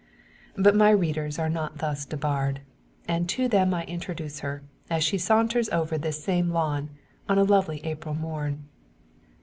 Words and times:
But 0.57 0.75
my 0.75 0.89
readers 0.89 1.37
are 1.37 1.47
not 1.47 1.77
thus 1.77 2.05
debarred; 2.05 2.61
and 3.07 3.29
to 3.29 3.47
them 3.47 3.71
I 3.71 3.83
introduce 3.83 4.39
her, 4.39 4.63
as 4.89 5.03
she 5.03 5.19
saunters 5.19 5.69
over 5.69 5.95
this 5.95 6.23
same 6.23 6.49
lawn, 6.49 6.89
on 7.29 7.37
a 7.37 7.43
lovely 7.43 7.85
April 7.85 8.15
morn. 8.15 8.63